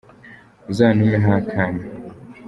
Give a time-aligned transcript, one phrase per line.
[0.71, 1.81] Uzantumeho akana